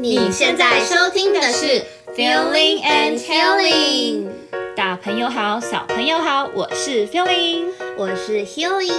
[0.00, 1.82] 你现在收听的是
[2.14, 4.26] Feeling and Healing。
[4.76, 7.64] 大朋友好，小朋友好，我是 Feeling，
[7.96, 8.92] 我是 Healing，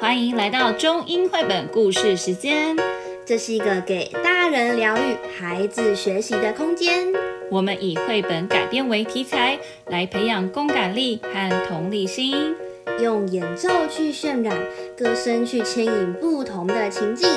[0.00, 2.78] 欢迎来到中英绘本故事时间。
[3.26, 7.12] 这是一个给大人疗愈、孩子学习的空间。
[7.50, 9.58] 我们以绘本改编为题材，
[9.88, 12.54] 来培养共感力和同理心，
[13.02, 14.56] 用演奏去渲染，
[14.96, 17.28] 歌声去牵引不同的情境，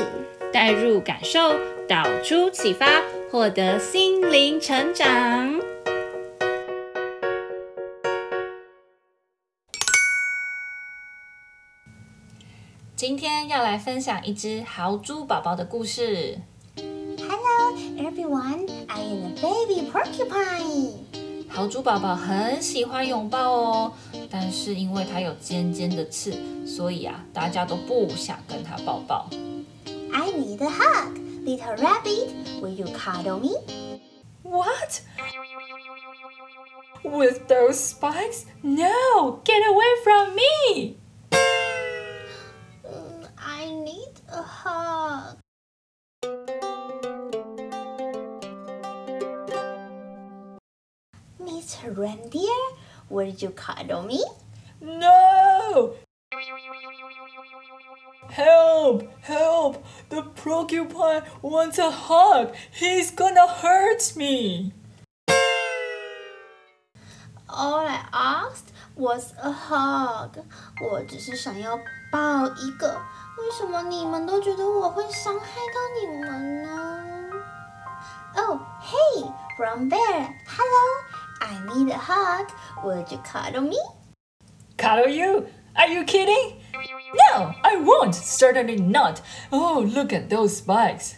[0.53, 1.53] 带入感受，
[1.87, 5.61] 导出启发，获得心灵成长。
[12.95, 16.39] 今天要来分享一只豪猪宝宝的故事。
[16.75, 20.93] Hello everyone, I am a baby porcupine.
[21.47, 23.93] 豪猪宝宝很喜欢拥抱哦，
[24.31, 26.33] 但是因为它有尖尖的刺，
[26.65, 29.29] 所以啊，大家都不想跟它抱抱。
[30.11, 32.33] I need a hug, little rabbit.
[32.59, 34.01] Will you cuddle me?
[34.41, 35.01] What?
[37.03, 38.45] With those spikes?
[38.63, 39.41] No!
[39.43, 40.97] Get away from me!
[42.83, 45.37] Mm, I need a hug.
[51.39, 51.95] Mr.
[51.95, 52.49] Reindeer,
[53.09, 54.25] will you cuddle me?
[54.81, 55.93] No!
[58.30, 59.02] Help!
[59.22, 59.84] Help!
[60.08, 62.54] The porcupine wants a hug!
[62.72, 64.72] He's gonna hurt me!
[67.48, 70.44] All I asked was a hug.
[70.80, 71.76] 我只是想要
[72.12, 73.00] 抱一个。
[73.38, 76.68] 为什么你们都觉得我会伤害到你们呢？
[78.36, 80.32] Oh, hey, brown bear.
[80.46, 81.04] Hello.
[81.40, 82.48] I need a hug.
[82.84, 83.76] Would you cuddle me?
[84.76, 85.46] Cuddle you?
[85.77, 86.61] Are you kidding?
[87.31, 88.15] No, I won't.
[88.15, 89.21] Certainly not.
[89.51, 91.15] Oh, look at those spikes.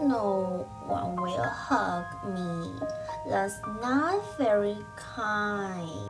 [0.00, 2.04] No one will hug
[2.34, 2.86] me.
[3.28, 6.08] That's not very kind.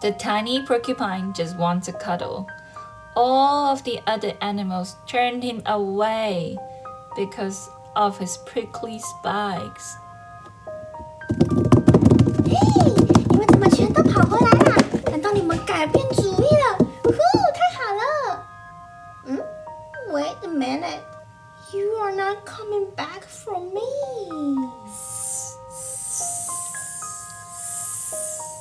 [0.00, 2.48] The tiny porcupine just wants a cuddle.
[3.14, 6.56] All of the other animals turned him away
[7.14, 9.95] because of his prickly spikes.
[12.45, 12.55] 嘿，
[13.29, 14.83] 你们怎么全都跑回来了？
[15.11, 16.77] 难道你们改变主意了？
[17.03, 17.17] 呜呼，
[17.53, 18.45] 太好了！
[19.25, 19.43] 嗯，
[20.11, 21.01] Wait a minute.
[21.73, 23.81] You are not coming back from me.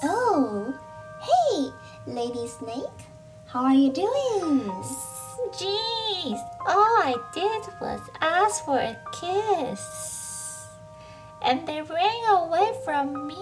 [0.02, 0.74] Oh,
[1.20, 1.72] hey,
[2.06, 3.06] Lady Snake.
[3.46, 4.72] How are you doing?
[6.20, 9.80] Jeez, all I did was ask for a kiss.
[11.42, 13.36] And they ran away from me.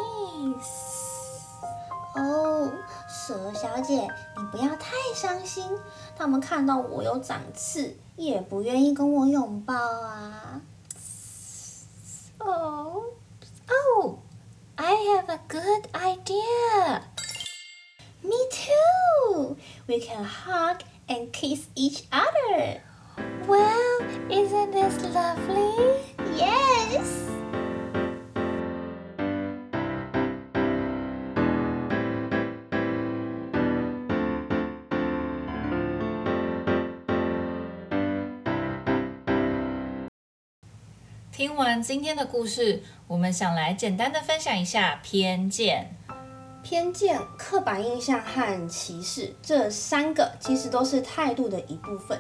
[2.17, 2.71] 哦，
[3.09, 5.65] 蛇小姐，你不要太伤心。
[6.17, 10.61] 他们看到我有长刺，也不愿意跟我拥抱啊。
[12.39, 13.05] Oh,
[13.69, 14.19] oh,
[14.77, 17.03] I have a good idea.
[18.23, 19.57] Me too.
[19.87, 22.38] We can hug and kiss each other.
[23.48, 25.74] Well, isn't this lovely?
[26.38, 27.28] Yes.
[41.32, 45.96] 听完今天的故事，我们想来简单的分享一下偏见。
[46.62, 52.20] 偏见、刻板印象和歧视这三个其实都是态度的一部分，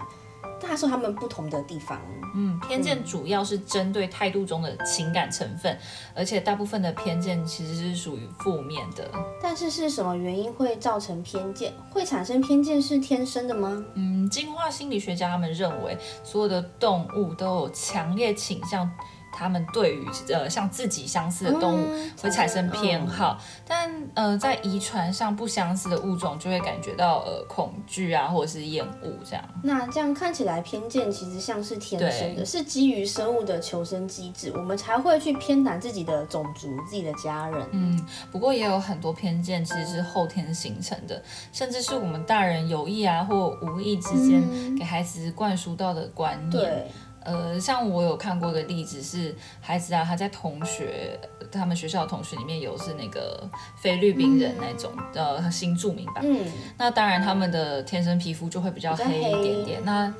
[0.62, 2.00] 但是他们不同的地方。
[2.36, 5.80] 嗯，偏见主要是针对态度中的情感成分，嗯、
[6.16, 9.10] 而且大部分的偏见其实是属于负面的。
[9.42, 11.74] 但是是什么原因会造成偏见？
[11.90, 13.84] 会产生偏见是天生的吗？
[13.96, 18.90] 嗯，进化心理学家他们认为，所有的动物都有强烈倾向。
[19.40, 21.88] 他们对于呃像自己相似的动物
[22.22, 29.44] 会产生偏好，嗯、但呃在遗传上不相似的物种就会感觉到呃恐惧啊或者是厌恶这样。
[29.64, 37.66] 那这样看起来偏见其实像是天生的，是基于生物的求生机制，我们才会去偏袒自己的种族、自己的家人。
[37.72, 44.42] 嗯，不过也有很多偏见其实是后天形成的，甚至是我们大人有意啊或无意之间
[44.78, 46.50] 给孩子灌输到的观念。
[46.50, 46.88] 嗯、对。
[47.30, 51.20] 呃，像我有看过的例子是，孩子啊，他在同学，
[51.52, 53.48] 他们学校的同学里面有是那个
[53.78, 56.22] 菲律宾人那种，嗯、呃，新住民吧。
[56.24, 56.40] 嗯。
[56.78, 59.82] 那当然，他们的天生皮肤就会比较黑一点点。
[59.86, 60.12] 那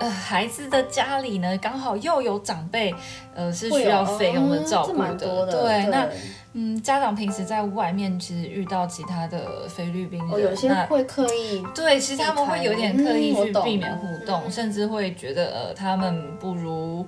[0.00, 2.92] 呃，孩子的家里呢，刚好又有长辈，
[3.34, 5.14] 呃，是需要费用的照顾的。
[5.14, 6.08] 的对，对那
[6.54, 17.06] 嗯，家长平时在外面其实遇到其他的菲律宾人，哦、有些会刻意对，其实他们会有点刻意去避免互动，嗯、甚至会觉得呃，他们不如。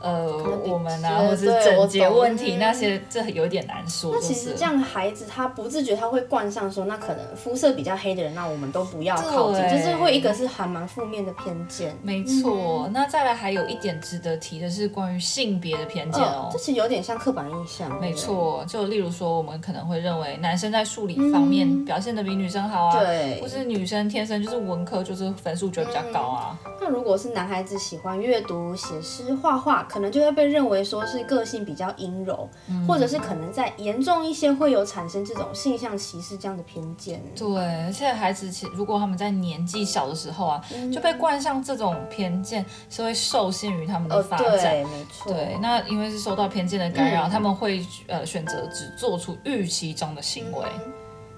[0.00, 4.12] 呃，我们啊，或者是整洁问题那些，这有点难说。
[4.14, 11.96] 那其实这样，孩子他不自觉他会冠上说，那可能肤色比较黑的人，那我们都不要靠近，就是会一个是还蛮负面的偏见。
[12.02, 18.00] 没错，嗯、那再来还有一点值得提的是关于性别的偏见哦，这其实有点像刻板印象。
[18.00, 26.58] 没错，就例如说，我们可能会认为男生在数理方面表现的比女生好啊，对，或是女生天生就是文科，就是分数就比较高啊。
[26.64, 30.78] 嗯、那如果是男孩子喜欢阅读、写诗、画画，可能就会被认为。
[30.88, 37.22] 说是个性比较阴柔，嗯、或者是可能在严重一些，会有产生这种性向歧视这样的偏见。
[37.36, 44.76] 对，而且孩子其实如果他们在年纪小的时候啊，嗯、就被冠上这种偏见，是会受限于他们的发展。
[44.76, 45.30] 没错。
[45.30, 50.64] 对，那因为是受到偏见的干扰，嗯、他们会呃选择只做出预期中的行为。
[50.86, 50.92] 嗯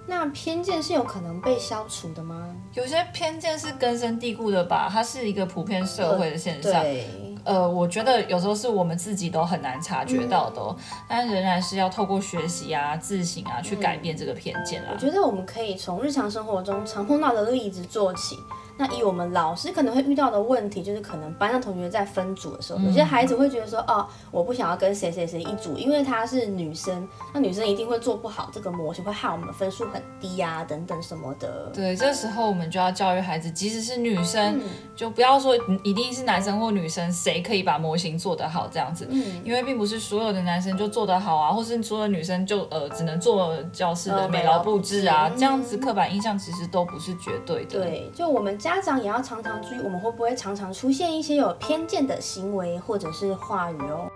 [0.06, 2.52] 那偏见是有可能被消除的吗？
[2.74, 6.82] 有些偏见是根深蒂固的吧，它是一个普遍社会的现象。
[6.82, 10.76] 对，呃，我觉得有时候是我们自己都很难察觉到的，
[11.08, 14.90] 但仍然是要透过学习啊、自省啊，去改变这个偏见啊。
[14.92, 18.36] 我觉得我们可以从日常生活中常碰到的例子做起。
[18.80, 31.70] 那以我们老师可能会遇到的问题，就是可能班上同学在分组的时候，嗯、有些孩子会觉得说，哦，我不想要跟谁谁谁一组，因为她是女生，那女生一定会做不好这个模型，会害我们分数很低呀、啊，等等什么的。
[31.74, 34.62] 对，这时候我们就要教育孩子，即使是女生，嗯、
[34.96, 47.78] 就不要说一定是男生或女生，谁可以把模型做得好这样子，嗯、因为并不是所有的男生就做得好啊，或是所有的女生就呃只能做教室的美劳布置啊，呃、这样子刻板印象其实都不是绝对的。
[47.78, 49.62] 对，就我们家长也要常常。
[49.62, 54.10] 注意，我们会不会常常出现一些有偏见的行为或者是话语哦？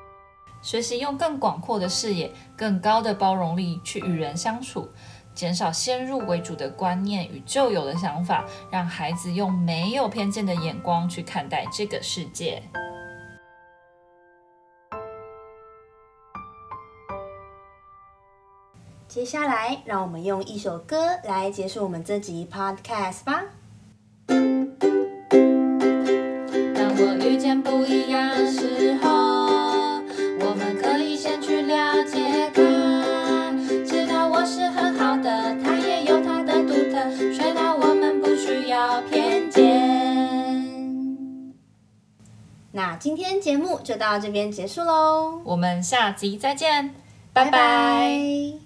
[0.61, 4.89] 学习用更广阔的视野、更高的包容力去与人相处，
[5.35, 12.63] 减少先入为主的观念与旧有的想法，让孩子用没有偏见的眼光去看待这个世界。
[19.07, 23.45] 接下来，让我们用一首歌来结束我们这集 Podcast 吧。
[27.07, 29.09] 我遇见不一样的时候，
[30.41, 32.63] 我们可以先去了解他，
[33.87, 39.65] 知道我是很好的，他也有他的独特，确保我们不需要偏见。
[42.73, 46.95] 那今天节目就到这边结束喽，我们下集再见，
[47.33, 48.64] 拜拜。